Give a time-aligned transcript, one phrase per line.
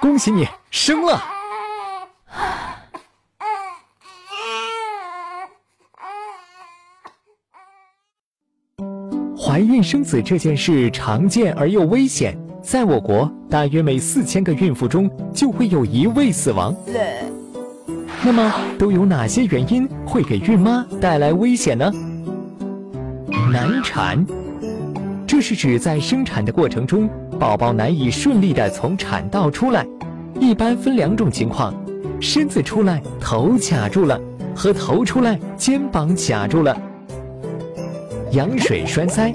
[0.00, 1.20] 恭喜你生了！
[9.36, 16.74] 怀孕生子这件事常见而又危险，在我国，大约每四千个孕妇中就会有一位死亡。
[18.22, 21.90] 那么，都有哪些原因会给孕妈带来危险呢？
[23.50, 24.24] 难产，
[25.26, 29.86] 这是指在生产的过程中，宝宝难以顺利的从产道出来。
[30.40, 31.74] 一般分两种情况：
[32.20, 34.20] 身子出来头卡住了，
[34.54, 36.76] 和头出来肩膀卡住了。
[38.32, 39.34] 羊水栓塞，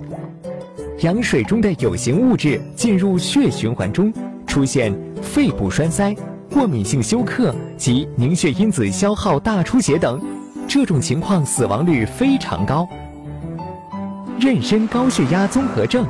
[0.99, 4.13] 羊水中的有形物质进入血循环中，
[4.45, 6.15] 出现肺部栓塞、
[6.51, 10.21] 过敏性休克及凝血因子消耗大出血等，
[10.67, 12.87] 这种情况死亡率非常高。
[14.39, 16.05] 妊娠高血压综合症，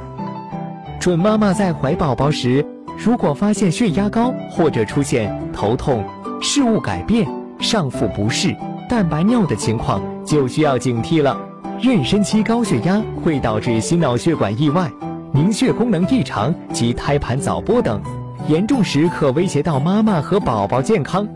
[1.04, 2.66] 准妈妈在怀宝宝时，
[2.98, 6.02] 如果发现血压高或者出现头痛、
[6.42, 7.28] 视物改变、
[7.60, 8.56] 上腹不适、
[8.88, 11.38] 蛋白尿的情况，就需要警惕了。
[11.82, 14.90] 妊娠期高血压会导致心脑血管意外、
[15.34, 18.02] 凝血功能异常及胎盘早剥等，
[18.48, 21.28] 严重时可威胁到妈妈和宝宝健康。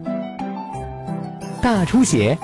[1.61, 2.37] 大出血，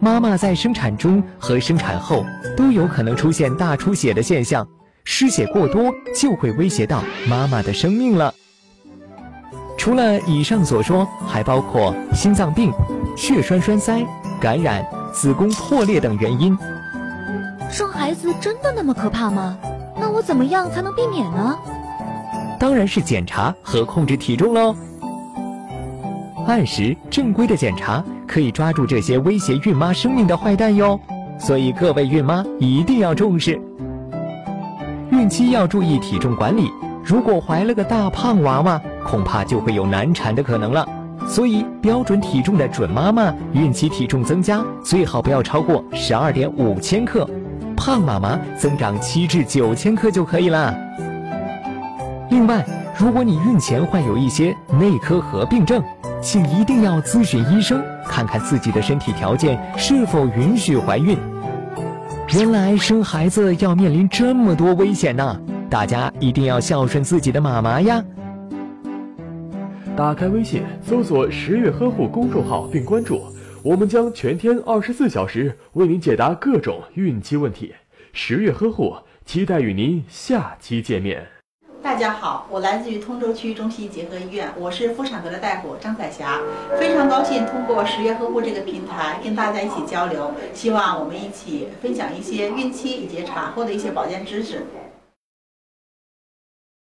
[0.00, 2.24] 妈妈在生产中和生产后
[2.56, 4.66] 都有可能出现大出血的现象，
[5.04, 8.32] 失血过多就会威胁到妈妈的生命了。
[9.76, 12.72] 除了以上所说，还包括心脏病、
[13.16, 14.04] 血栓栓塞、
[14.40, 16.56] 感染、子宫破裂等原因。
[17.70, 19.58] 生孩子真的那么可怕吗？
[19.98, 21.58] 那我怎么样才能避免呢？
[22.60, 24.74] 当然是检查和控制体重喽。
[26.46, 31.00] 按时正规的检查可以抓住这些威胁孕妈生命的坏蛋哟，
[31.38, 33.60] 所以各位孕妈一定要重视。
[35.12, 36.72] 孕期要注意体重管理，
[37.04, 40.88] 如果怀了个大胖娃娃，恐怕就会有难产的可能了。
[41.28, 47.28] 所以标准体重的准妈妈孕期体重增加最好不要超过十二点五千克。
[47.76, 50.74] 胖妈妈增长七至九千克就可以了。
[52.30, 52.64] 另外，
[52.98, 55.84] 如果你孕前患有一些内科合并症，
[56.22, 61.18] 请一定要咨询医生，看看自己的身体条件是否允许怀孕。
[62.34, 65.38] 原来生孩子要面临这么多危险呢，
[65.68, 68.02] 大家一定要孝顺自己的妈妈呀！
[69.94, 73.22] 打开微信，搜索“十月呵护”公众号并关注。
[73.62, 77.74] 我们将全天二十四小时为您解答各种孕期问题，
[78.14, 81.26] 十月呵护，期待与您下期见面。
[81.92, 86.40] 大家好，我来自于通州区中西医结合医院，我是妇产科的大夫张彩霞，
[86.78, 94.64] 非常高兴通过十月呵护这个平台跟大家一起交流，希望我们一起分享一些孕期以及产后的一些保健知识。